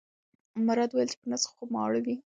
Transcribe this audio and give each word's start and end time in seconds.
مراد 0.65 0.89
وویل 0.91 1.09
چې 1.13 1.17
په 1.21 1.27
نس 1.31 1.43
خو 1.51 1.63
ماړه 1.73 1.99
دي. 2.05 2.15